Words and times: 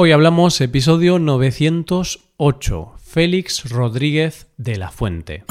Hoy 0.00 0.12
hablamos 0.12 0.60
episodio 0.60 1.18
908, 1.18 2.94
Félix 3.02 3.68
Rodríguez 3.68 4.46
de 4.56 4.76
la 4.76 4.92
Fuente. 4.92 5.42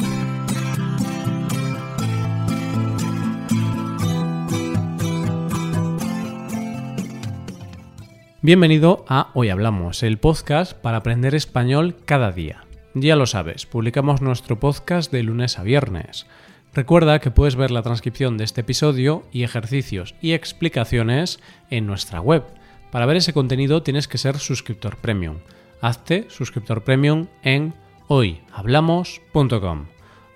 Bienvenido 8.41 9.03
a 9.09 9.31
Hoy 9.33 9.49
Hablamos, 9.49 10.01
el 10.01 10.17
podcast 10.17 10.71
para 10.77 10.99
aprender 10.99 11.35
español 11.35 11.97
cada 12.05 12.31
día. 12.31 12.63
Ya 12.93 13.17
lo 13.17 13.25
sabes, 13.25 13.65
publicamos 13.65 14.21
nuestro 14.21 14.61
podcast 14.61 15.11
de 15.11 15.23
lunes 15.23 15.59
a 15.59 15.63
viernes. 15.63 16.25
Recuerda 16.73 17.19
que 17.19 17.31
puedes 17.31 17.57
ver 17.57 17.71
la 17.71 17.81
transcripción 17.81 18.37
de 18.37 18.45
este 18.45 18.61
episodio 18.61 19.25
y 19.33 19.43
ejercicios 19.43 20.15
y 20.21 20.31
explicaciones 20.31 21.41
en 21.69 21.85
nuestra 21.85 22.21
web 22.21 22.45
para 22.91 23.05
ver 23.05 23.17
ese 23.17 23.33
contenido 23.33 23.83
tienes 23.83 24.07
que 24.07 24.17
ser 24.17 24.39
suscriptor 24.39 24.97
premium. 24.97 25.37
Hazte 25.81 26.25
suscriptor 26.29 26.83
premium 26.83 27.27
en 27.43 27.73
hoyhablamos.com. 28.07 29.85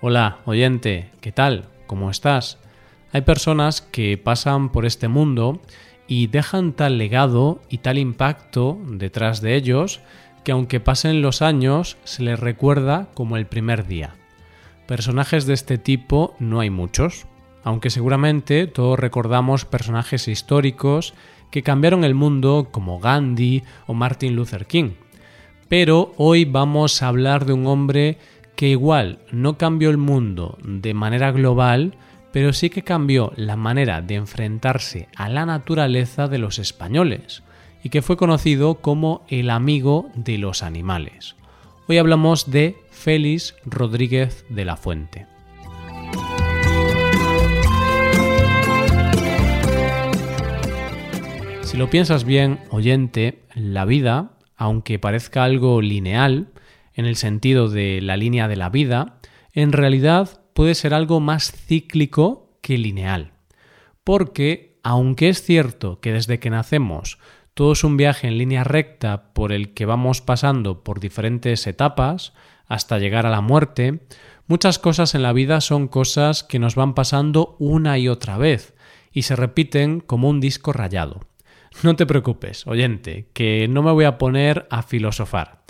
Hola, 0.00 0.38
oyente, 0.44 1.10
¿qué 1.20 1.32
tal? 1.32 1.66
¿Cómo 1.86 2.10
estás? 2.10 2.58
Hay 3.12 3.22
personas 3.22 3.82
que 3.82 4.16
pasan 4.18 4.70
por 4.70 4.86
este 4.86 5.08
mundo 5.08 5.60
y 6.06 6.26
dejan 6.26 6.72
tal 6.72 6.98
legado 6.98 7.60
y 7.68 7.78
tal 7.78 7.98
impacto 7.98 8.78
detrás 8.86 9.40
de 9.40 9.54
ellos 9.54 10.00
que 10.44 10.52
aunque 10.52 10.80
pasen 10.80 11.22
los 11.22 11.40
años 11.42 11.96
se 12.04 12.22
les 12.22 12.38
recuerda 12.38 13.08
como 13.14 13.36
el 13.36 13.46
primer 13.46 13.86
día. 13.86 14.14
Personajes 14.86 15.46
de 15.46 15.54
este 15.54 15.78
tipo 15.78 16.34
no 16.38 16.60
hay 16.60 16.70
muchos, 16.70 17.26
aunque 17.64 17.90
seguramente 17.90 18.66
todos 18.66 18.98
recordamos 18.98 19.64
personajes 19.64 20.26
históricos 20.28 21.14
que 21.52 21.62
cambiaron 21.62 22.02
el 22.02 22.14
mundo 22.14 22.68
como 22.72 22.98
Gandhi 22.98 23.62
o 23.86 23.94
Martin 23.94 24.34
Luther 24.34 24.66
King. 24.66 24.92
Pero 25.68 26.12
hoy 26.16 26.44
vamos 26.44 27.02
a 27.02 27.08
hablar 27.08 27.44
de 27.44 27.52
un 27.52 27.66
hombre 27.66 28.18
que 28.56 28.68
igual 28.68 29.18
no 29.30 29.58
cambió 29.58 29.90
el 29.90 29.98
mundo 29.98 30.58
de 30.64 30.94
manera 30.94 31.30
global, 31.30 31.94
pero 32.32 32.52
sí 32.52 32.70
que 32.70 32.82
cambió 32.82 33.32
la 33.36 33.56
manera 33.56 34.00
de 34.00 34.14
enfrentarse 34.16 35.08
a 35.14 35.28
la 35.28 35.46
naturaleza 35.46 36.26
de 36.26 36.38
los 36.38 36.58
españoles 36.58 37.42
y 37.84 37.90
que 37.90 38.02
fue 38.02 38.16
conocido 38.16 38.76
como 38.76 39.22
el 39.28 39.50
amigo 39.50 40.08
de 40.14 40.38
los 40.38 40.62
animales. 40.62 41.36
Hoy 41.86 41.98
hablamos 41.98 42.50
de 42.50 42.76
Félix 42.90 43.54
Rodríguez 43.66 44.46
de 44.48 44.64
la 44.64 44.76
Fuente. 44.76 45.31
Si 51.72 51.78
lo 51.78 51.88
piensas 51.88 52.24
bien, 52.24 52.58
oyente, 52.68 53.46
la 53.54 53.86
vida, 53.86 54.32
aunque 54.56 54.98
parezca 54.98 55.42
algo 55.42 55.80
lineal, 55.80 56.48
en 56.92 57.06
el 57.06 57.16
sentido 57.16 57.70
de 57.70 58.02
la 58.02 58.18
línea 58.18 58.46
de 58.46 58.56
la 58.56 58.68
vida, 58.68 59.20
en 59.54 59.72
realidad 59.72 60.42
puede 60.52 60.74
ser 60.74 60.92
algo 60.92 61.18
más 61.18 61.50
cíclico 61.50 62.58
que 62.60 62.76
lineal. 62.76 63.32
Porque, 64.04 64.76
aunque 64.82 65.30
es 65.30 65.42
cierto 65.42 65.98
que 66.00 66.12
desde 66.12 66.38
que 66.38 66.50
nacemos 66.50 67.18
todo 67.54 67.72
es 67.72 67.84
un 67.84 67.96
viaje 67.96 68.28
en 68.28 68.36
línea 68.36 68.64
recta 68.64 69.32
por 69.32 69.50
el 69.50 69.72
que 69.72 69.86
vamos 69.86 70.20
pasando 70.20 70.84
por 70.84 71.00
diferentes 71.00 71.66
etapas 71.66 72.34
hasta 72.66 72.98
llegar 72.98 73.24
a 73.24 73.30
la 73.30 73.40
muerte, 73.40 74.00
muchas 74.46 74.78
cosas 74.78 75.14
en 75.14 75.22
la 75.22 75.32
vida 75.32 75.62
son 75.62 75.88
cosas 75.88 76.44
que 76.44 76.58
nos 76.58 76.74
van 76.74 76.92
pasando 76.92 77.56
una 77.58 77.96
y 77.96 78.08
otra 78.08 78.36
vez 78.36 78.74
y 79.10 79.22
se 79.22 79.36
repiten 79.36 80.00
como 80.00 80.28
un 80.28 80.38
disco 80.38 80.74
rayado. 80.74 81.31
No 81.82 81.96
te 81.96 82.06
preocupes, 82.06 82.66
oyente, 82.66 83.28
que 83.32 83.66
no 83.68 83.82
me 83.82 83.90
voy 83.90 84.04
a 84.04 84.18
poner 84.18 84.66
a 84.70 84.82
filosofar. 84.82 85.62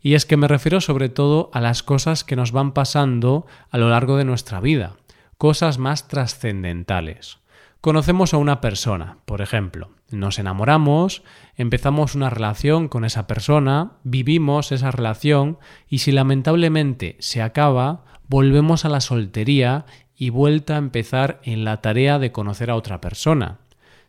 Y 0.00 0.14
es 0.14 0.24
que 0.24 0.36
me 0.36 0.46
refiero 0.46 0.80
sobre 0.80 1.08
todo 1.08 1.50
a 1.52 1.60
las 1.60 1.82
cosas 1.82 2.22
que 2.22 2.36
nos 2.36 2.52
van 2.52 2.72
pasando 2.72 3.46
a 3.70 3.78
lo 3.78 3.88
largo 3.88 4.16
de 4.16 4.24
nuestra 4.24 4.60
vida, 4.60 4.96
cosas 5.38 5.78
más 5.78 6.06
trascendentales. 6.06 7.38
Conocemos 7.80 8.32
a 8.32 8.36
una 8.36 8.60
persona, 8.60 9.18
por 9.24 9.40
ejemplo, 9.40 9.90
nos 10.10 10.38
enamoramos, 10.38 11.22
empezamos 11.56 12.14
una 12.14 12.30
relación 12.30 12.86
con 12.88 13.04
esa 13.04 13.26
persona, 13.26 13.92
vivimos 14.04 14.70
esa 14.70 14.92
relación 14.92 15.58
y 15.88 15.98
si 15.98 16.12
lamentablemente 16.12 17.16
se 17.18 17.42
acaba, 17.42 18.04
volvemos 18.28 18.84
a 18.84 18.88
la 18.88 19.00
soltería 19.00 19.86
y 20.16 20.30
vuelta 20.30 20.74
a 20.74 20.78
empezar 20.78 21.40
en 21.42 21.64
la 21.64 21.80
tarea 21.80 22.20
de 22.20 22.30
conocer 22.30 22.70
a 22.70 22.76
otra 22.76 23.00
persona 23.00 23.58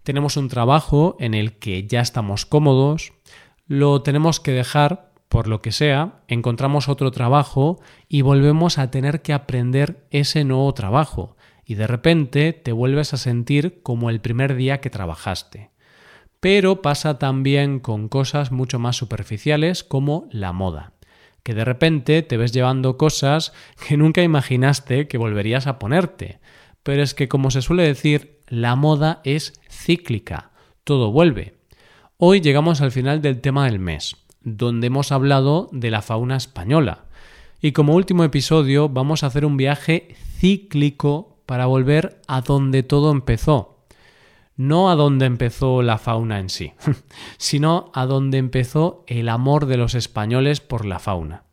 tenemos 0.07 0.38
un 0.38 0.47
trabajo 0.47 1.18
en 1.19 1.34
el 1.34 1.59
que 1.59 1.85
ya 1.85 2.00
estamos 2.00 2.45
cómodos, 2.45 3.12
lo 3.66 4.03
tenemos 4.03 4.40
que 4.40 4.53
dejar 4.53 5.12
por 5.28 5.50
lo 5.50 5.62
que 5.62 5.73
sea, 5.73 6.22
encontramos 6.29 6.88
otro 6.88 7.12
trabajo 7.12 7.81
y 8.07 8.22
volvemos 8.22 8.78
a 8.78 8.90
tener 8.90 9.22
que 9.22 9.34
aprender 9.34 10.07
ese 10.09 10.45
nuevo 10.45 10.73
trabajo 10.73 11.35
y 11.66 11.75
de 11.75 11.88
repente 11.88 12.53
te 12.53 12.72
vuelves 12.72 13.13
a 13.13 13.18
sentir 13.18 13.81
como 13.84 14.09
el 14.09 14.22
primer 14.22 14.56
día 14.56 14.79
que 14.79 14.90
trabajaste. 14.90 15.72
Pero 16.39 16.81
pasa 16.81 17.19
también 17.19 17.81
con 17.81 18.07
cosas 18.07 18.53
mucho 18.53 18.79
más 18.79 18.95
superficiales 18.95 19.84
como 19.84 20.29
la 20.31 20.53
moda, 20.53 20.94
que 21.44 21.53
de 21.53 21.66
repente 21.66 22.22
te 22.22 22.38
ves 22.38 22.53
llevando 22.53 22.97
cosas 22.97 23.51
que 23.85 23.97
nunca 23.97 24.24
imaginaste 24.24 25.09
que 25.09 25.18
volverías 25.18 25.68
a 25.68 25.79
ponerte. 25.79 26.39
Pero 26.84 27.03
es 27.03 27.13
que, 27.13 27.28
como 27.28 27.51
se 27.51 27.62
suele 27.62 27.84
decir, 27.84 28.36
la 28.47 28.75
moda 28.75 29.21
es 29.23 29.59
cíclica, 29.69 30.51
todo 30.83 31.11
vuelve. 31.11 31.55
Hoy 32.17 32.39
llegamos 32.41 32.81
al 32.81 32.91
final 32.91 33.21
del 33.21 33.41
tema 33.41 33.65
del 33.65 33.79
mes, 33.79 34.15
donde 34.41 34.87
hemos 34.87 35.11
hablado 35.11 35.69
de 35.71 35.91
la 35.91 36.01
fauna 36.01 36.37
española. 36.37 37.05
Y 37.61 37.73
como 37.73 37.95
último 37.95 38.23
episodio 38.23 38.87
vamos 38.87 39.23
a 39.23 39.27
hacer 39.27 39.45
un 39.45 39.57
viaje 39.57 40.15
cíclico 40.39 41.37
para 41.45 41.65
volver 41.65 42.21
a 42.27 42.41
donde 42.41 42.83
todo 42.83 43.11
empezó. 43.11 43.85
No 44.55 44.89
a 44.89 44.95
donde 44.95 45.25
empezó 45.25 45.81
la 45.81 45.97
fauna 45.97 46.39
en 46.39 46.49
sí, 46.49 46.73
sino 47.37 47.91
a 47.93 48.05
donde 48.05 48.37
empezó 48.37 49.03
el 49.07 49.29
amor 49.29 49.65
de 49.65 49.77
los 49.77 49.93
españoles 49.93 50.61
por 50.61 50.85
la 50.85 50.99
fauna. 50.99 51.43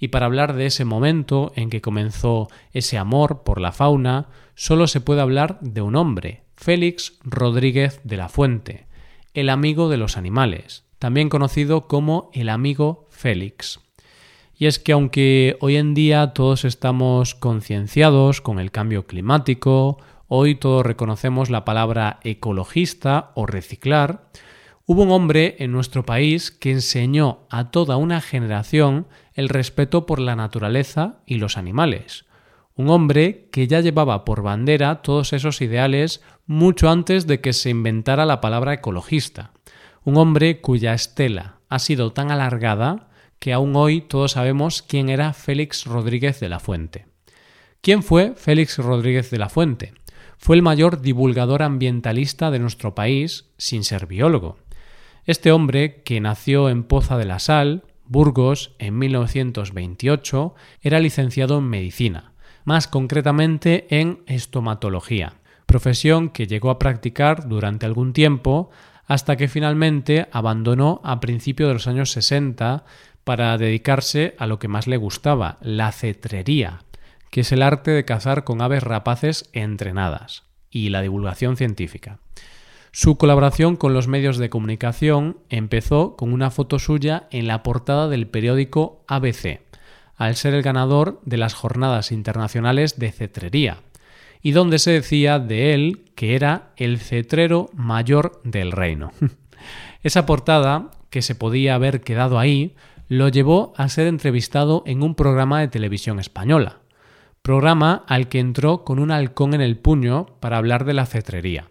Y 0.00 0.08
para 0.08 0.26
hablar 0.26 0.54
de 0.54 0.66
ese 0.66 0.84
momento 0.84 1.52
en 1.54 1.70
que 1.70 1.80
comenzó 1.80 2.48
ese 2.72 2.98
amor 2.98 3.44
por 3.44 3.60
la 3.60 3.70
fauna, 3.70 4.26
solo 4.54 4.86
se 4.86 5.00
puede 5.00 5.20
hablar 5.20 5.58
de 5.60 5.82
un 5.82 5.96
hombre, 5.96 6.44
Félix 6.56 7.18
Rodríguez 7.22 8.00
de 8.04 8.16
la 8.16 8.28
Fuente, 8.28 8.86
el 9.34 9.48
amigo 9.48 9.88
de 9.88 9.96
los 9.96 10.16
animales, 10.16 10.84
también 10.98 11.28
conocido 11.28 11.88
como 11.88 12.30
el 12.32 12.48
amigo 12.48 13.06
Félix. 13.10 13.80
Y 14.56 14.66
es 14.66 14.78
que 14.78 14.92
aunque 14.92 15.56
hoy 15.60 15.76
en 15.76 15.94
día 15.94 16.32
todos 16.34 16.64
estamos 16.64 17.34
concienciados 17.34 18.40
con 18.40 18.58
el 18.58 18.70
cambio 18.70 19.06
climático, 19.06 19.98
hoy 20.28 20.54
todos 20.54 20.86
reconocemos 20.86 21.50
la 21.50 21.64
palabra 21.64 22.20
ecologista 22.22 23.32
o 23.34 23.46
reciclar, 23.46 24.28
Hubo 24.84 25.04
un 25.04 25.12
hombre 25.12 25.56
en 25.60 25.70
nuestro 25.70 26.04
país 26.04 26.50
que 26.50 26.72
enseñó 26.72 27.46
a 27.50 27.70
toda 27.70 27.96
una 27.96 28.20
generación 28.20 29.06
el 29.32 29.48
respeto 29.48 30.06
por 30.06 30.18
la 30.18 30.34
naturaleza 30.34 31.20
y 31.24 31.36
los 31.36 31.56
animales. 31.56 32.24
Un 32.74 32.88
hombre 32.88 33.48
que 33.52 33.66
ya 33.66 33.80
llevaba 33.80 34.24
por 34.24 34.42
bandera 34.42 35.02
todos 35.02 35.32
esos 35.32 35.60
ideales 35.60 36.22
mucho 36.46 36.90
antes 36.90 37.26
de 37.26 37.40
que 37.40 37.52
se 37.52 37.70
inventara 37.70 38.24
la 38.26 38.40
palabra 38.40 38.74
ecologista. 38.74 39.52
Un 40.04 40.16
hombre 40.16 40.60
cuya 40.60 40.94
estela 40.94 41.58
ha 41.68 41.78
sido 41.78 42.12
tan 42.12 42.30
alargada 42.30 43.08
que 43.38 43.52
aún 43.52 43.76
hoy 43.76 44.00
todos 44.00 44.32
sabemos 44.32 44.82
quién 44.82 45.08
era 45.08 45.32
Félix 45.32 45.84
Rodríguez 45.84 46.40
de 46.40 46.48
la 46.48 46.60
Fuente. 46.60 47.06
¿Quién 47.80 48.02
fue 48.02 48.34
Félix 48.36 48.78
Rodríguez 48.78 49.30
de 49.30 49.38
la 49.38 49.48
Fuente? 49.48 49.94
Fue 50.38 50.56
el 50.56 50.62
mayor 50.62 51.00
divulgador 51.00 51.62
ambientalista 51.62 52.50
de 52.50 52.58
nuestro 52.58 52.94
país 52.94 53.50
sin 53.58 53.84
ser 53.84 54.06
biólogo. 54.06 54.58
Este 55.24 55.52
hombre, 55.52 56.02
que 56.02 56.20
nació 56.20 56.68
en 56.68 56.84
Poza 56.84 57.16
de 57.16 57.24
la 57.24 57.38
Sal, 57.38 57.84
Burgos, 58.06 58.74
en 58.78 58.98
1928, 58.98 60.54
era 60.80 61.00
licenciado 61.00 61.58
en 61.58 61.64
medicina, 61.64 62.31
más 62.64 62.88
concretamente 62.88 63.86
en 64.00 64.22
estomatología, 64.26 65.34
profesión 65.66 66.28
que 66.28 66.46
llegó 66.46 66.70
a 66.70 66.78
practicar 66.78 67.48
durante 67.48 67.86
algún 67.86 68.12
tiempo 68.12 68.70
hasta 69.06 69.36
que 69.36 69.48
finalmente 69.48 70.28
abandonó 70.32 71.00
a 71.04 71.20
principios 71.20 71.68
de 71.68 71.74
los 71.74 71.86
años 71.86 72.12
60 72.12 72.84
para 73.24 73.56
dedicarse 73.58 74.34
a 74.38 74.46
lo 74.46 74.58
que 74.58 74.68
más 74.68 74.86
le 74.86 74.96
gustaba, 74.96 75.58
la 75.60 75.92
cetrería, 75.92 76.80
que 77.30 77.42
es 77.42 77.52
el 77.52 77.62
arte 77.62 77.90
de 77.90 78.04
cazar 78.04 78.44
con 78.44 78.62
aves 78.62 78.82
rapaces 78.82 79.48
entrenadas, 79.52 80.44
y 80.70 80.88
la 80.88 81.02
divulgación 81.02 81.56
científica. 81.56 82.18
Su 82.90 83.16
colaboración 83.16 83.76
con 83.76 83.94
los 83.94 84.06
medios 84.06 84.36
de 84.36 84.50
comunicación 84.50 85.38
empezó 85.48 86.16
con 86.16 86.32
una 86.32 86.50
foto 86.50 86.78
suya 86.78 87.26
en 87.30 87.46
la 87.46 87.62
portada 87.62 88.08
del 88.08 88.26
periódico 88.26 89.02
ABC, 89.08 89.60
al 90.16 90.36
ser 90.36 90.54
el 90.54 90.62
ganador 90.62 91.20
de 91.24 91.36
las 91.36 91.54
Jornadas 91.54 92.12
Internacionales 92.12 92.98
de 92.98 93.12
Cetrería, 93.12 93.78
y 94.42 94.52
donde 94.52 94.78
se 94.78 94.90
decía 94.90 95.38
de 95.38 95.74
él 95.74 96.04
que 96.14 96.34
era 96.34 96.72
el 96.76 96.98
cetrero 96.98 97.70
mayor 97.74 98.40
del 98.44 98.72
reino. 98.72 99.12
Esa 100.02 100.26
portada, 100.26 100.90
que 101.10 101.22
se 101.22 101.34
podía 101.34 101.74
haber 101.74 102.00
quedado 102.00 102.38
ahí 102.38 102.74
lo 103.08 103.28
llevó 103.28 103.74
a 103.76 103.90
ser 103.90 104.06
entrevistado 104.06 104.82
en 104.86 105.02
un 105.02 105.14
programa 105.14 105.60
de 105.60 105.68
televisión 105.68 106.18
española, 106.18 106.78
programa 107.42 108.04
al 108.08 108.28
que 108.28 108.38
entró 108.38 108.84
con 108.84 108.98
un 108.98 109.10
halcón 109.10 109.52
en 109.52 109.60
el 109.60 109.76
puño 109.76 110.26
para 110.40 110.56
hablar 110.56 110.86
de 110.86 110.94
la 110.94 111.04
cetrería. 111.04 111.68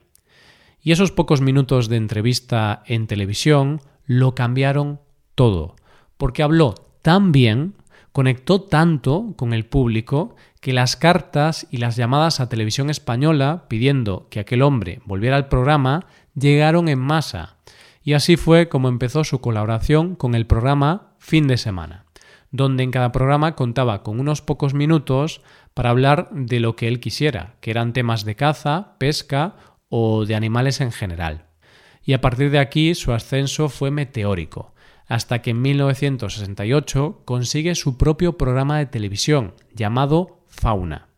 Y 0.84 0.92
esos 0.92 1.12
pocos 1.12 1.42
minutos 1.42 1.90
de 1.90 1.98
entrevista 1.98 2.84
en 2.86 3.08
televisión 3.08 3.82
lo 4.06 4.36
cambiaron 4.36 5.00
todo, 5.34 5.76
porque 6.18 6.44
habló 6.44 6.76
tan 7.02 7.32
bien, 7.32 7.74
conectó 8.12 8.62
tanto 8.62 9.34
con 9.38 9.54
el 9.54 9.66
público, 9.66 10.36
que 10.60 10.74
las 10.74 10.96
cartas 10.96 11.68
y 11.72 11.78
las 11.78 11.96
llamadas 11.96 12.40
a 12.40 12.50
televisión 12.50 12.90
española 12.90 13.66
pidiendo 13.68 14.28
que 14.30 14.40
aquel 14.40 14.62
hombre 14.62 15.02
volviera 15.06 15.36
al 15.36 15.48
programa 15.48 16.06
llegaron 16.36 16.88
en 16.88 17.00
masa. 17.00 17.58
Y 18.04 18.14
así 18.14 18.36
fue 18.36 18.70
como 18.70 18.90
empezó 18.90 19.24
su 19.24 19.42
colaboración 19.42 20.16
con 20.16 20.36
el 20.36 20.46
programa 20.46 21.14
Fin 21.20 21.48
de 21.48 21.58
Semana, 21.58 22.06
donde 22.52 22.84
en 22.84 22.92
cada 22.92 23.12
programa 23.12 23.56
contaba 23.56 24.04
con 24.04 24.20
unos 24.20 24.42
pocos 24.42 24.74
minutos 24.74 25.42
para 25.74 25.92
hablar 25.92 26.30
de 26.32 26.60
lo 26.60 26.76
que 26.76 26.88
él 26.88 27.00
quisiera, 27.00 27.56
que 27.62 27.72
eran 27.72 27.94
temas 27.94 28.26
de 28.26 28.36
caza, 28.36 28.96
pesca 28.98 29.56
o 29.90 30.26
de 30.26 30.36
animales 30.36 30.82
en 30.82 30.92
general. 30.92 31.46
Y 32.04 32.14
a 32.14 32.22
partir 32.22 32.50
de 32.50 32.60
aquí 32.60 32.96
su 32.96 33.14
ascenso 33.14 33.70
fue 33.70 33.92
meteórico, 33.92 34.74
hasta 35.12 35.42
que 35.42 35.50
en 35.50 35.62
1968 35.62 37.24
consigue 37.26 37.76
su 37.76 37.98
propio 37.98 38.38
programa 38.38 38.78
de 38.78 38.86
televisión 38.86 39.56
llamado 39.76 40.40
Fauna, 40.48 41.10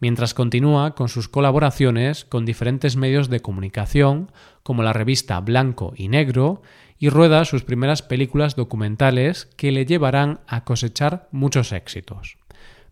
mientras 0.00 0.32
continúa 0.32 0.94
con 0.94 1.10
sus 1.10 1.28
colaboraciones 1.28 2.24
con 2.24 2.46
diferentes 2.46 2.96
medios 2.96 3.28
de 3.28 3.40
comunicación 3.40 4.32
como 4.62 4.82
la 4.82 4.94
revista 4.94 5.38
Blanco 5.40 5.92
y 5.94 6.08
Negro 6.08 6.62
y 6.98 7.10
rueda 7.10 7.44
sus 7.44 7.62
primeras 7.62 8.00
películas 8.00 8.56
documentales 8.56 9.50
que 9.58 9.70
le 9.70 9.84
llevarán 9.84 10.40
a 10.46 10.64
cosechar 10.64 11.28
muchos 11.30 11.72
éxitos. 11.72 12.38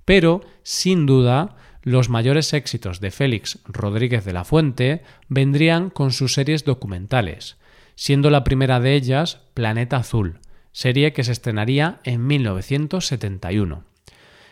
Pero, 0.05 0.43
sin 0.63 1.07
duda, 1.07 1.57
los 1.83 2.11
mayores 2.11 2.53
éxitos 2.53 3.01
de 3.01 3.11
Félix 3.11 3.61
Rodríguez 3.65 4.27
de 4.27 4.35
la 4.35 4.45
Fuente 4.45 5.05
vendrían 5.27 5.89
con 5.89 6.13
sus 6.13 6.35
series 6.35 6.67
documentales, 6.67 7.57
siendo 7.95 8.29
la 8.29 8.45
primera 8.45 8.79
de 8.79 8.95
ellas 8.95 9.41
Planeta 9.55 9.97
Azul, 9.97 10.40
serie 10.73 11.13
que 11.13 11.25
se 11.25 11.33
estrenaría 11.33 12.01
en 12.05 12.27
1971. 12.27 13.85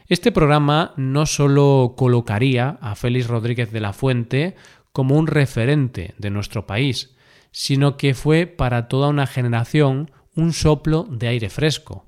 Este 0.08 0.32
programa 0.32 0.94
no 0.96 1.26
solo 1.26 1.94
colocaría 1.96 2.78
a 2.80 2.94
Félix 2.94 3.26
Rodríguez 3.26 3.70
de 3.72 3.80
la 3.80 3.92
Fuente 3.92 4.56
como 4.92 5.16
un 5.16 5.26
referente 5.26 6.14
de 6.18 6.30
nuestro 6.30 6.66
país, 6.66 7.14
sino 7.50 7.96
que 7.96 8.14
fue 8.14 8.46
para 8.46 8.88
toda 8.88 9.08
una 9.08 9.26
generación 9.26 10.10
un 10.34 10.52
soplo 10.52 11.06
de 11.10 11.28
aire 11.28 11.50
fresco. 11.50 12.06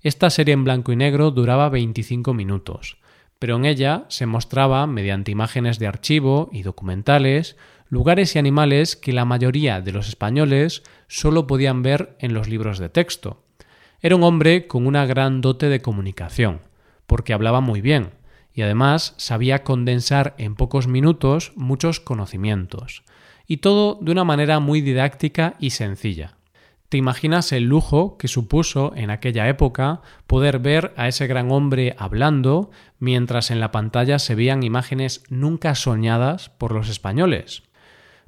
Esta 0.00 0.30
serie 0.30 0.54
en 0.54 0.64
blanco 0.64 0.92
y 0.92 0.96
negro 0.96 1.30
duraba 1.30 1.68
25 1.68 2.34
minutos, 2.34 2.98
pero 3.38 3.56
en 3.56 3.64
ella 3.64 4.04
se 4.08 4.26
mostraba, 4.26 4.86
mediante 4.86 5.30
imágenes 5.30 5.78
de 5.78 5.86
archivo 5.86 6.48
y 6.52 6.62
documentales, 6.62 7.56
lugares 7.88 8.36
y 8.36 8.38
animales 8.38 8.96
que 8.96 9.12
la 9.12 9.24
mayoría 9.24 9.80
de 9.80 9.92
los 9.92 10.08
españoles 10.08 10.82
solo 11.08 11.46
podían 11.46 11.82
ver 11.82 12.16
en 12.20 12.32
los 12.32 12.48
libros 12.48 12.78
de 12.78 12.88
texto. 12.88 13.42
Era 14.02 14.16
un 14.16 14.22
hombre 14.22 14.66
con 14.66 14.86
una 14.86 15.04
gran 15.04 15.42
dote 15.42 15.68
de 15.68 15.82
comunicación, 15.82 16.60
porque 17.06 17.34
hablaba 17.34 17.60
muy 17.60 17.82
bien, 17.82 18.12
y 18.54 18.62
además 18.62 19.14
sabía 19.18 19.62
condensar 19.62 20.34
en 20.38 20.54
pocos 20.54 20.86
minutos 20.86 21.52
muchos 21.54 22.00
conocimientos, 22.00 23.04
y 23.46 23.58
todo 23.58 23.98
de 24.00 24.12
una 24.12 24.24
manera 24.24 24.58
muy 24.58 24.80
didáctica 24.80 25.54
y 25.58 25.70
sencilla. 25.70 26.36
¿Te 26.88 26.96
imaginas 26.96 27.52
el 27.52 27.64
lujo 27.64 28.16
que 28.16 28.26
supuso 28.26 28.92
en 28.96 29.10
aquella 29.10 29.48
época 29.48 30.00
poder 30.26 30.58
ver 30.58 30.92
a 30.96 31.06
ese 31.06 31.26
gran 31.26 31.52
hombre 31.52 31.94
hablando 31.98 32.70
mientras 32.98 33.50
en 33.50 33.60
la 33.60 33.70
pantalla 33.70 34.18
se 34.18 34.34
veían 34.34 34.62
imágenes 34.62 35.22
nunca 35.28 35.74
soñadas 35.74 36.48
por 36.48 36.72
los 36.72 36.88
españoles? 36.88 37.62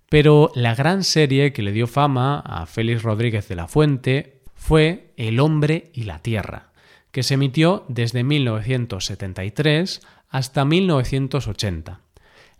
Pero 0.08 0.52
la 0.54 0.74
gran 0.74 1.02
serie 1.02 1.52
que 1.52 1.62
le 1.62 1.72
dio 1.72 1.86
fama 1.86 2.40
a 2.40 2.66
Félix 2.66 3.02
Rodríguez 3.02 3.48
de 3.48 3.56
la 3.56 3.66
Fuente 3.66 4.41
fue 4.62 5.12
El 5.16 5.40
hombre 5.40 5.90
y 5.92 6.04
la 6.04 6.20
tierra, 6.20 6.70
que 7.10 7.24
se 7.24 7.34
emitió 7.34 7.84
desde 7.88 8.22
1973 8.22 10.02
hasta 10.28 10.64
1980. 10.64 11.98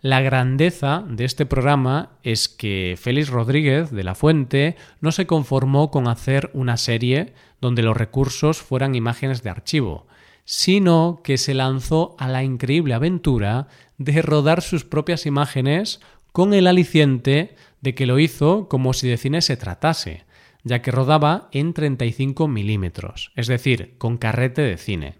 La 0.01 0.19
grandeza 0.19 1.05
de 1.07 1.23
este 1.23 1.45
programa 1.45 2.17
es 2.21 2.49
que 2.49 2.95
Félix 2.99 3.29
Rodríguez 3.29 3.89
de 3.89 4.03
la 4.03 4.15
Fuente 4.15 4.75
no 4.99 5.13
se 5.13 5.25
conformó 5.25 5.91
con 5.91 6.09
hacer 6.09 6.51
una 6.53 6.75
serie 6.75 7.35
donde 7.61 7.83
los 7.83 7.95
recursos 7.95 8.57
fueran 8.57 8.95
imágenes 8.95 9.41
de 9.41 9.51
archivo, 9.51 10.05
sino 10.43 11.21
que 11.23 11.37
se 11.37 11.53
lanzó 11.53 12.17
a 12.19 12.27
la 12.27 12.43
increíble 12.43 12.95
aventura 12.95 13.69
de 13.97 14.21
rodar 14.21 14.61
sus 14.61 14.83
propias 14.83 15.25
imágenes 15.25 16.01
con 16.33 16.53
el 16.53 16.67
aliciente 16.67 17.55
de 17.79 17.95
que 17.95 18.05
lo 18.05 18.19
hizo 18.19 18.67
como 18.67 18.91
si 18.91 19.07
de 19.07 19.15
cine 19.15 19.41
se 19.41 19.55
tratase, 19.55 20.25
ya 20.63 20.81
que 20.81 20.91
rodaba 20.91 21.49
en 21.51 21.73
35 21.73 22.47
milímetros, 22.47 23.31
es 23.35 23.47
decir, 23.47 23.95
con 23.97 24.17
carrete 24.17 24.61
de 24.61 24.77
cine. 24.77 25.15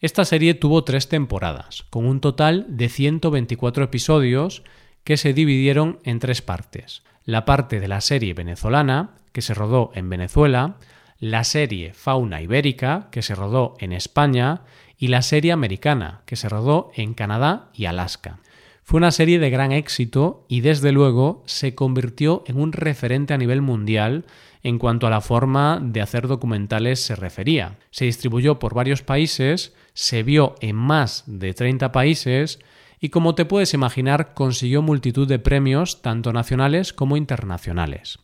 Esta 0.00 0.24
serie 0.24 0.54
tuvo 0.54 0.84
tres 0.84 1.08
temporadas, 1.08 1.84
con 1.90 2.06
un 2.06 2.20
total 2.20 2.66
de 2.68 2.88
124 2.88 3.84
episodios 3.84 4.62
que 5.04 5.16
se 5.16 5.34
dividieron 5.34 5.98
en 6.04 6.18
tres 6.18 6.40
partes. 6.40 7.02
La 7.24 7.44
parte 7.44 7.80
de 7.80 7.88
la 7.88 8.00
serie 8.00 8.32
venezolana, 8.32 9.16
que 9.32 9.42
se 9.42 9.52
rodó 9.52 9.90
en 9.94 10.08
Venezuela, 10.08 10.76
la 11.18 11.44
serie 11.44 11.92
Fauna 11.92 12.40
Ibérica, 12.40 13.08
que 13.10 13.20
se 13.20 13.34
rodó 13.34 13.74
en 13.78 13.92
España, 13.92 14.62
y 14.96 15.08
la 15.08 15.20
serie 15.20 15.52
americana, 15.52 16.22
que 16.24 16.36
se 16.36 16.48
rodó 16.48 16.90
en 16.94 17.12
Canadá 17.12 17.70
y 17.74 17.84
Alaska. 17.84 18.40
Fue 18.82 18.98
una 18.98 19.12
serie 19.12 19.38
de 19.38 19.50
gran 19.50 19.70
éxito 19.70 20.44
y 20.48 20.62
desde 20.62 20.92
luego 20.92 21.42
se 21.46 21.74
convirtió 21.74 22.42
en 22.46 22.58
un 22.58 22.72
referente 22.72 23.32
a 23.32 23.38
nivel 23.38 23.62
mundial 23.62 24.24
en 24.62 24.78
cuanto 24.78 25.06
a 25.06 25.10
la 25.10 25.20
forma 25.20 25.80
de 25.82 26.00
hacer 26.00 26.28
documentales 26.28 27.00
se 27.00 27.16
refería. 27.16 27.78
Se 27.90 28.04
distribuyó 28.04 28.58
por 28.58 28.74
varios 28.74 29.02
países, 29.02 29.74
se 29.94 30.22
vio 30.22 30.54
en 30.60 30.76
más 30.76 31.24
de 31.26 31.54
30 31.54 31.92
países 31.92 32.58
y 33.00 33.08
como 33.08 33.34
te 33.34 33.46
puedes 33.46 33.72
imaginar 33.72 34.34
consiguió 34.34 34.82
multitud 34.82 35.26
de 35.26 35.38
premios 35.38 36.02
tanto 36.02 36.32
nacionales 36.32 36.92
como 36.92 37.16
internacionales. 37.16 38.18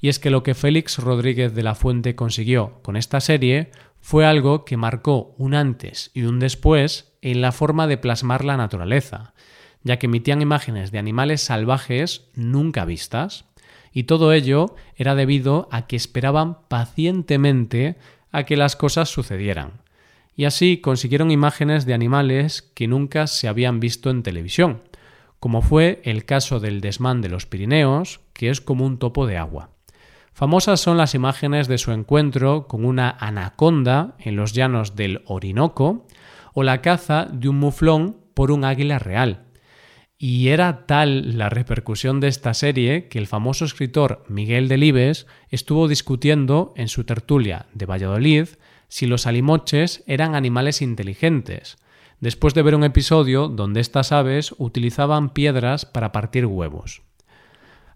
Y 0.00 0.08
es 0.08 0.18
que 0.18 0.30
lo 0.30 0.42
que 0.42 0.54
Félix 0.54 0.98
Rodríguez 0.98 1.54
de 1.54 1.62
la 1.62 1.74
Fuente 1.74 2.16
consiguió 2.16 2.80
con 2.82 2.96
esta 2.96 3.20
serie 3.20 3.70
fue 4.00 4.26
algo 4.26 4.64
que 4.64 4.76
marcó 4.76 5.34
un 5.38 5.54
antes 5.54 6.10
y 6.14 6.22
un 6.22 6.38
después 6.38 7.12
en 7.22 7.40
la 7.40 7.52
forma 7.52 7.86
de 7.86 7.96
plasmar 7.96 8.44
la 8.44 8.56
naturaleza, 8.56 9.34
ya 9.82 9.98
que 9.98 10.06
emitían 10.06 10.42
imágenes 10.42 10.90
de 10.90 10.98
animales 10.98 11.40
salvajes 11.40 12.28
nunca 12.34 12.84
vistas, 12.84 13.46
y 13.96 14.02
todo 14.04 14.34
ello 14.34 14.74
era 14.94 15.14
debido 15.14 15.70
a 15.72 15.86
que 15.86 15.96
esperaban 15.96 16.58
pacientemente 16.68 17.96
a 18.30 18.42
que 18.42 18.58
las 18.58 18.76
cosas 18.76 19.08
sucedieran, 19.08 19.80
y 20.36 20.44
así 20.44 20.82
consiguieron 20.82 21.30
imágenes 21.30 21.86
de 21.86 21.94
animales 21.94 22.60
que 22.74 22.88
nunca 22.88 23.26
se 23.26 23.48
habían 23.48 23.80
visto 23.80 24.10
en 24.10 24.22
televisión, 24.22 24.82
como 25.40 25.62
fue 25.62 26.02
el 26.04 26.26
caso 26.26 26.60
del 26.60 26.82
desmán 26.82 27.22
de 27.22 27.30
los 27.30 27.46
Pirineos, 27.46 28.20
que 28.34 28.50
es 28.50 28.60
como 28.60 28.84
un 28.84 28.98
topo 28.98 29.26
de 29.26 29.38
agua. 29.38 29.70
Famosas 30.34 30.78
son 30.78 30.98
las 30.98 31.14
imágenes 31.14 31.66
de 31.66 31.78
su 31.78 31.92
encuentro 31.92 32.68
con 32.68 32.84
una 32.84 33.16
anaconda 33.18 34.14
en 34.18 34.36
los 34.36 34.52
llanos 34.52 34.94
del 34.94 35.22
Orinoco 35.24 36.06
o 36.52 36.64
la 36.64 36.82
caza 36.82 37.24
de 37.32 37.48
un 37.48 37.58
muflón 37.58 38.18
por 38.34 38.50
un 38.50 38.66
águila 38.66 38.98
real, 38.98 39.45
y 40.18 40.48
era 40.48 40.86
tal 40.86 41.36
la 41.36 41.48
repercusión 41.48 42.20
de 42.20 42.28
esta 42.28 42.54
serie 42.54 43.08
que 43.08 43.18
el 43.18 43.26
famoso 43.26 43.64
escritor 43.64 44.24
Miguel 44.28 44.68
Delibes 44.68 45.26
estuvo 45.50 45.88
discutiendo 45.88 46.72
en 46.76 46.88
su 46.88 47.04
tertulia 47.04 47.66
de 47.74 47.86
Valladolid 47.86 48.48
si 48.88 49.06
los 49.06 49.26
alimoches 49.26 50.04
eran 50.06 50.34
animales 50.34 50.80
inteligentes, 50.80 51.76
después 52.20 52.54
de 52.54 52.62
ver 52.62 52.74
un 52.74 52.84
episodio 52.84 53.48
donde 53.48 53.80
estas 53.80 54.12
aves 54.12 54.54
utilizaban 54.58 55.30
piedras 55.30 55.84
para 55.84 56.12
partir 56.12 56.46
huevos. 56.46 57.02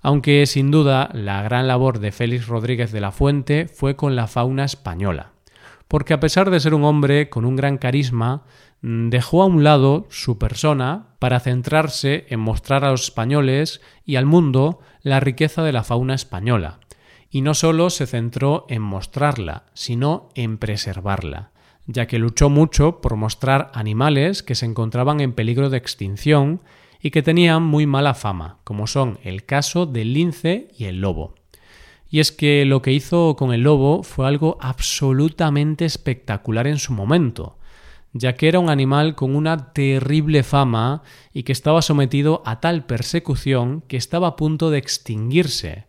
Aunque 0.02 0.44
sin 0.46 0.70
duda 0.70 1.10
la 1.12 1.42
gran 1.42 1.68
labor 1.68 2.00
de 2.00 2.12
Félix 2.12 2.46
Rodríguez 2.46 2.92
de 2.92 3.00
la 3.00 3.12
Fuente 3.12 3.66
fue 3.66 3.96
con 3.96 4.16
la 4.16 4.26
fauna 4.26 4.64
española, 4.64 5.32
porque 5.88 6.14
a 6.14 6.20
pesar 6.20 6.50
de 6.50 6.60
ser 6.60 6.74
un 6.74 6.84
hombre 6.84 7.28
con 7.28 7.44
un 7.44 7.56
gran 7.56 7.76
carisma, 7.76 8.44
dejó 8.82 9.42
a 9.42 9.46
un 9.46 9.62
lado 9.62 10.06
su 10.08 10.38
persona 10.38 11.08
para 11.18 11.40
centrarse 11.40 12.26
en 12.28 12.40
mostrar 12.40 12.84
a 12.84 12.90
los 12.90 13.04
españoles 13.04 13.80
y 14.04 14.16
al 14.16 14.26
mundo 14.26 14.80
la 15.02 15.20
riqueza 15.20 15.62
de 15.62 15.72
la 15.72 15.84
fauna 15.84 16.14
española. 16.14 16.80
Y 17.30 17.42
no 17.42 17.54
solo 17.54 17.90
se 17.90 18.06
centró 18.06 18.66
en 18.68 18.82
mostrarla, 18.82 19.64
sino 19.74 20.30
en 20.34 20.58
preservarla, 20.58 21.52
ya 21.86 22.06
que 22.06 22.18
luchó 22.18 22.50
mucho 22.50 23.00
por 23.00 23.16
mostrar 23.16 23.70
animales 23.74 24.42
que 24.42 24.54
se 24.54 24.66
encontraban 24.66 25.20
en 25.20 25.32
peligro 25.32 25.70
de 25.70 25.76
extinción 25.76 26.60
y 27.00 27.10
que 27.10 27.22
tenían 27.22 27.62
muy 27.62 27.86
mala 27.86 28.14
fama, 28.14 28.58
como 28.64 28.86
son 28.86 29.18
el 29.22 29.44
caso 29.44 29.86
del 29.86 30.12
lince 30.12 30.68
y 30.76 30.86
el 30.86 31.00
lobo. 31.00 31.34
Y 32.10 32.18
es 32.18 32.32
que 32.32 32.64
lo 32.64 32.82
que 32.82 32.92
hizo 32.92 33.36
con 33.36 33.54
el 33.54 33.62
lobo 33.62 34.02
fue 34.02 34.26
algo 34.26 34.58
absolutamente 34.60 35.84
espectacular 35.84 36.66
en 36.66 36.78
su 36.78 36.92
momento, 36.92 37.56
ya 38.12 38.34
que 38.34 38.48
era 38.48 38.58
un 38.58 38.70
animal 38.70 39.14
con 39.14 39.36
una 39.36 39.72
terrible 39.72 40.42
fama 40.42 41.02
y 41.32 41.44
que 41.44 41.52
estaba 41.52 41.82
sometido 41.82 42.42
a 42.44 42.60
tal 42.60 42.84
persecución 42.84 43.82
que 43.82 43.96
estaba 43.96 44.28
a 44.28 44.36
punto 44.36 44.70
de 44.70 44.78
extinguirse, 44.78 45.86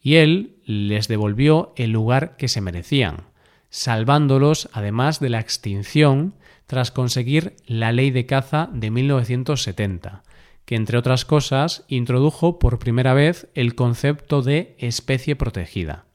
y 0.00 0.16
él 0.16 0.56
les 0.64 1.08
devolvió 1.08 1.72
el 1.76 1.92
lugar 1.92 2.36
que 2.36 2.48
se 2.48 2.60
merecían, 2.60 3.28
salvándolos 3.70 4.68
además 4.72 5.20
de 5.20 5.30
la 5.30 5.40
extinción 5.40 6.34
tras 6.66 6.90
conseguir 6.90 7.56
la 7.66 7.92
ley 7.92 8.10
de 8.10 8.26
caza 8.26 8.68
de 8.72 8.90
1970, 8.90 10.22
que 10.64 10.74
entre 10.74 10.98
otras 10.98 11.24
cosas 11.24 11.84
introdujo 11.88 12.58
por 12.58 12.78
primera 12.78 13.14
vez 13.14 13.48
el 13.54 13.74
concepto 13.74 14.42
de 14.42 14.76
especie 14.78 15.36
protegida. 15.36 16.06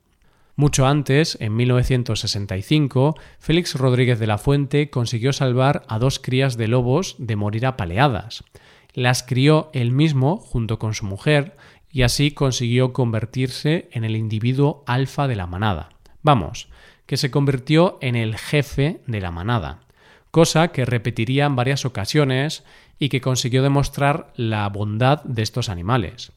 Mucho 0.59 0.87
antes, 0.87 1.37
en 1.39 1.55
1965, 1.55 3.15
Félix 3.37 3.75
Rodríguez 3.75 4.17
de 4.17 4.25
la 4.25 4.39
Fuente 4.39 4.89
consiguió 4.89 5.31
salvar 5.31 5.83
a 5.87 5.99
dos 5.99 6.17
crías 6.17 6.57
de 6.57 6.67
lobos 6.67 7.15
de 7.19 7.35
morir 7.35 7.67
apaleadas. 7.67 8.43
Las 8.95 9.21
crió 9.21 9.69
él 9.73 9.91
mismo 9.91 10.37
junto 10.37 10.79
con 10.79 10.95
su 10.95 11.05
mujer 11.05 11.55
y 11.91 12.01
así 12.01 12.31
consiguió 12.31 12.91
convertirse 12.91 13.87
en 13.91 14.03
el 14.03 14.15
individuo 14.15 14.83
alfa 14.87 15.27
de 15.27 15.35
la 15.35 15.45
manada. 15.45 15.89
Vamos, 16.23 16.69
que 17.05 17.17
se 17.17 17.29
convirtió 17.29 17.99
en 18.01 18.15
el 18.15 18.35
jefe 18.35 19.01
de 19.05 19.21
la 19.21 19.29
manada, 19.29 19.81
cosa 20.31 20.69
que 20.69 20.85
repetiría 20.85 21.45
en 21.45 21.55
varias 21.55 21.85
ocasiones 21.85 22.63
y 22.97 23.09
que 23.09 23.21
consiguió 23.21 23.61
demostrar 23.61 24.33
la 24.35 24.67
bondad 24.69 25.21
de 25.23 25.43
estos 25.43 25.69
animales. 25.69 26.31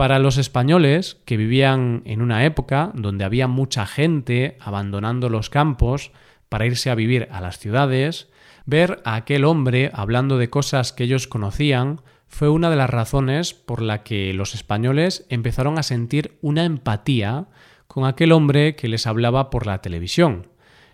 Para 0.00 0.18
los 0.18 0.38
españoles, 0.38 1.18
que 1.26 1.36
vivían 1.36 2.00
en 2.06 2.22
una 2.22 2.46
época 2.46 2.90
donde 2.94 3.22
había 3.22 3.48
mucha 3.48 3.84
gente 3.84 4.56
abandonando 4.58 5.28
los 5.28 5.50
campos 5.50 6.10
para 6.48 6.64
irse 6.64 6.88
a 6.88 6.94
vivir 6.94 7.28
a 7.30 7.42
las 7.42 7.58
ciudades, 7.58 8.30
ver 8.64 9.02
a 9.04 9.14
aquel 9.14 9.44
hombre 9.44 9.90
hablando 9.92 10.38
de 10.38 10.48
cosas 10.48 10.94
que 10.94 11.04
ellos 11.04 11.28
conocían 11.28 12.00
fue 12.28 12.48
una 12.48 12.70
de 12.70 12.76
las 12.76 12.88
razones 12.88 13.52
por 13.52 13.82
la 13.82 14.02
que 14.02 14.32
los 14.32 14.54
españoles 14.54 15.26
empezaron 15.28 15.78
a 15.78 15.82
sentir 15.82 16.38
una 16.40 16.64
empatía 16.64 17.48
con 17.86 18.06
aquel 18.06 18.32
hombre 18.32 18.76
que 18.76 18.88
les 18.88 19.06
hablaba 19.06 19.50
por 19.50 19.66
la 19.66 19.82
televisión. 19.82 20.46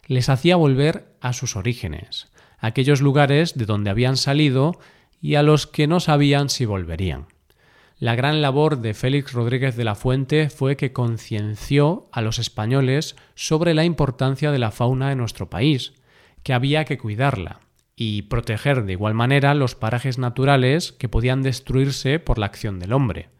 Les 0.08 0.28
hacía 0.28 0.56
volver 0.56 1.14
a 1.20 1.32
sus 1.32 1.54
orígenes, 1.54 2.32
a 2.58 2.66
aquellos 2.66 3.00
lugares 3.00 3.56
de 3.56 3.66
donde 3.66 3.90
habían 3.90 4.16
salido 4.16 4.80
y 5.20 5.36
a 5.36 5.44
los 5.44 5.68
que 5.68 5.86
no 5.86 6.00
sabían 6.00 6.48
si 6.48 6.64
volverían. 6.64 7.35
La 7.98 8.14
gran 8.14 8.42
labor 8.42 8.82
de 8.82 8.92
Félix 8.92 9.32
Rodríguez 9.32 9.74
de 9.74 9.84
la 9.84 9.94
Fuente 9.94 10.50
fue 10.50 10.76
que 10.76 10.92
concienció 10.92 12.04
a 12.12 12.20
los 12.20 12.38
españoles 12.38 13.16
sobre 13.34 13.72
la 13.72 13.84
importancia 13.84 14.52
de 14.52 14.58
la 14.58 14.70
fauna 14.70 15.08
de 15.08 15.16
nuestro 15.16 15.48
país, 15.48 15.94
que 16.42 16.52
había 16.52 16.84
que 16.84 16.98
cuidarla 16.98 17.60
y 17.96 18.22
proteger 18.22 18.84
de 18.84 18.92
igual 18.92 19.14
manera 19.14 19.54
los 19.54 19.74
parajes 19.74 20.18
naturales 20.18 20.92
que 20.92 21.08
podían 21.08 21.40
destruirse 21.42 22.18
por 22.18 22.36
la 22.36 22.44
acción 22.44 22.80
del 22.80 22.92
hombre. 22.92 23.30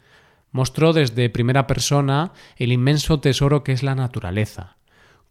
Mostró 0.53 0.95
desde 0.95 1.29
primera 1.29 1.67
persona 1.67 2.33
el 2.57 2.73
inmenso 2.73 3.21
tesoro 3.21 3.63
que 3.63 3.73
es 3.73 3.83
la 3.83 3.95
naturaleza, 3.95 4.76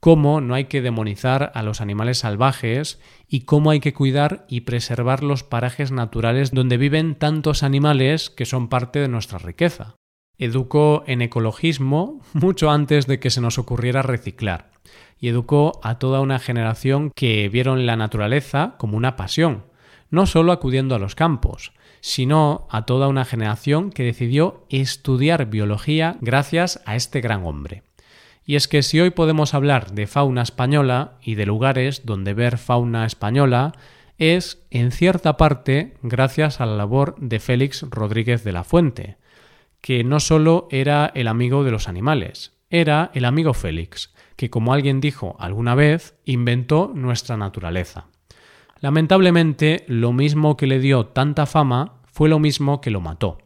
cómo 0.06 0.40
no 0.40 0.54
hay 0.54 0.66
que 0.66 0.84
demonizar 0.84 1.52
a 1.56 1.64
los 1.64 1.82
animales 1.82 2.20
salvajes 2.20 3.02
y 3.28 3.42
cómo 3.46 3.72
hay 3.72 3.80
que 3.80 3.96
cuidar 3.96 4.46
y 4.48 4.62
preservar 4.62 5.24
los 5.24 5.44
parajes 5.44 5.92
naturales 5.92 6.52
donde 6.52 6.78
viven 6.78 7.16
tantos 7.16 7.64
animales 7.64 8.30
que 8.30 8.46
son 8.46 8.68
parte 8.68 9.00
de 9.00 9.08
nuestra 9.08 9.40
riqueza. 9.40 9.96
Educó 10.38 11.04
en 11.08 11.24
ecologismo 11.24 12.22
mucho 12.34 12.70
antes 12.70 13.08
de 13.08 13.20
que 13.20 13.32
se 13.32 13.42
nos 13.42 13.58
ocurriera 13.58 14.04
reciclar 14.04 14.70
y 15.20 15.30
educó 15.30 15.80
a 15.82 15.98
toda 15.98 16.20
una 16.22 16.38
generación 16.38 17.10
que 17.16 17.50
vieron 17.50 17.88
la 17.88 17.96
naturaleza 17.96 18.76
como 18.78 18.98
una 18.98 19.16
pasión, 19.16 19.66
no 20.12 20.28
solo 20.28 20.52
acudiendo 20.52 20.94
a 20.94 21.00
los 21.00 21.16
campos, 21.16 21.74
sino 22.02 22.68
a 22.70 22.86
toda 22.86 23.08
una 23.08 23.26
generación 23.26 23.90
que 23.90 24.04
decidió 24.04 24.68
estudiar 24.70 25.48
biología 25.48 26.18
gracias 26.22 26.84
a 26.86 26.96
este 26.96 27.22
gran 27.22 27.44
hombre. 27.44 27.82
Y 28.46 28.56
es 28.56 28.68
que 28.68 28.84
si 28.84 29.00
hoy 29.00 29.10
podemos 29.10 29.54
hablar 29.54 29.92
de 29.92 30.06
fauna 30.06 30.44
española 30.44 31.18
y 31.22 31.36
de 31.36 31.48
lugares 31.48 32.06
donde 32.06 32.34
ver 32.34 32.58
fauna 32.58 33.06
española, 33.06 33.74
es, 34.18 34.66
en 34.70 34.92
cierta 34.92 35.36
parte, 35.36 35.96
gracias 36.04 36.62
a 36.62 36.66
la 36.66 36.76
labor 36.76 37.16
de 37.18 37.40
Félix 37.40 37.84
Rodríguez 37.90 38.44
de 38.44 38.52
la 38.52 38.64
Fuente, 38.64 39.18
que 39.82 40.04
no 40.04 40.20
solo 40.20 40.68
era 40.70 41.12
el 41.16 41.28
amigo 41.28 41.64
de 41.64 41.72
los 41.72 41.88
animales, 41.88 42.54
era 42.70 43.10
el 43.14 43.26
amigo 43.26 43.54
Félix, 43.54 44.14
que 44.36 44.50
como 44.50 44.74
alguien 44.74 45.02
dijo 45.02 45.36
alguna 45.40 45.74
vez, 45.74 46.16
inventó 46.24 46.92
nuestra 46.94 47.38
naturaleza. 47.38 48.08
Lamentablemente, 48.80 49.86
lo 49.88 50.14
mismo 50.14 50.56
que 50.56 50.68
le 50.68 50.80
dio 50.80 51.08
tanta 51.08 51.46
fama 51.46 52.02
fue 52.04 52.30
lo 52.30 52.40
mismo 52.40 52.80
que 52.80 52.92
lo 52.92 53.02
mató 53.02 53.40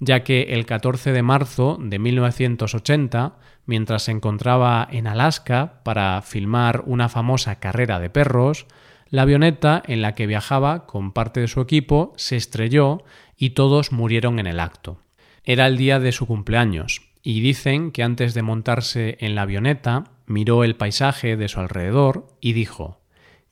ya 0.00 0.24
que 0.24 0.42
el 0.54 0.66
14 0.66 1.12
de 1.12 1.22
marzo 1.22 1.78
de 1.78 1.98
1980, 1.98 3.36
mientras 3.70 4.02
se 4.02 4.10
encontraba 4.10 4.88
en 4.90 5.06
Alaska 5.06 5.74
para 5.84 6.20
filmar 6.22 6.82
una 6.86 7.08
famosa 7.08 7.60
carrera 7.60 8.00
de 8.00 8.10
perros, 8.10 8.66
la 9.10 9.22
avioneta 9.22 9.80
en 9.86 10.02
la 10.02 10.16
que 10.16 10.26
viajaba 10.26 10.86
con 10.86 11.12
parte 11.12 11.38
de 11.38 11.46
su 11.46 11.60
equipo 11.60 12.12
se 12.16 12.34
estrelló 12.34 13.04
y 13.36 13.50
todos 13.50 13.92
murieron 13.92 14.40
en 14.40 14.48
el 14.48 14.58
acto. 14.58 14.98
Era 15.44 15.68
el 15.68 15.76
día 15.76 16.00
de 16.00 16.10
su 16.10 16.26
cumpleaños, 16.26 17.02
y 17.22 17.42
dicen 17.42 17.92
que 17.92 18.02
antes 18.02 18.34
de 18.34 18.42
montarse 18.42 19.16
en 19.20 19.36
la 19.36 19.42
avioneta 19.42 20.02
miró 20.26 20.64
el 20.64 20.74
paisaje 20.74 21.36
de 21.36 21.46
su 21.46 21.60
alrededor 21.60 22.26
y 22.40 22.54
dijo 22.54 22.98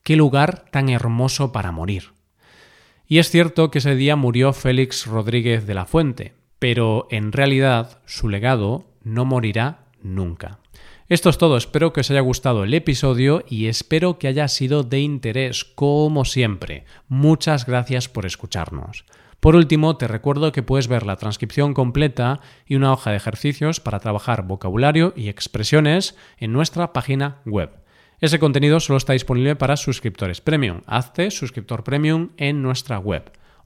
Qué 0.03 0.17
lugar 0.17 0.65
tan 0.69 0.89
hermoso 0.89 1.53
para 1.53 1.71
morir. 1.71 2.11
Y 3.07 3.19
es 3.19 3.29
cierto 3.29 3.71
que 3.71 3.77
ese 3.77 3.95
día 3.95 4.17
murió 4.17 4.51
Félix 4.51 5.05
Rodríguez 5.05 5.65
de 5.65 5.75
la 5.75 5.85
Fuente, 5.85 6.33
pero 6.59 7.07
en 7.09 7.31
realidad 7.31 8.01
su 8.05 8.27
legado 8.27 8.85
no 9.01 9.23
morirá 9.23 9.78
nunca. 10.01 10.59
Esto 11.07 11.29
es 11.29 11.37
todo, 11.37 11.57
espero 11.57 11.91
que 11.91 12.01
os 12.01 12.11
haya 12.11 12.19
gustado 12.21 12.63
el 12.63 12.73
episodio 12.73 13.43
y 13.47 13.65
espero 13.65 14.19
que 14.19 14.27
haya 14.27 14.47
sido 14.47 14.83
de 14.83 14.99
interés, 14.99 15.65
como 15.65 16.23
siempre. 16.25 16.85
Muchas 17.07 17.65
gracias 17.65 18.07
por 18.07 18.25
escucharnos. 18.25 19.05
Por 19.39 19.55
último, 19.55 19.95
te 19.97 20.07
recuerdo 20.07 20.51
que 20.51 20.63
puedes 20.63 20.87
ver 20.87 21.05
la 21.05 21.15
transcripción 21.15 21.73
completa 21.73 22.41
y 22.65 22.75
una 22.75 22.91
hoja 22.91 23.11
de 23.11 23.17
ejercicios 23.17 23.79
para 23.79 23.99
trabajar 23.99 24.43
vocabulario 24.43 25.13
y 25.15 25.29
expresiones 25.29 26.15
en 26.37 26.51
nuestra 26.51 26.93
página 26.93 27.37
web. 27.45 27.71
Ese 28.19 28.37
contenido 28.37 28.79
solo 28.79 28.97
está 28.97 29.13
disponible 29.13 29.55
para 29.55 29.77
suscriptores 29.77 30.41
premium. 30.41 30.81
Hazte 30.85 31.31
suscriptor 31.31 31.83
premium 31.83 32.29
en 32.37 32.61
nuestra 32.61 32.99
web 32.99 33.31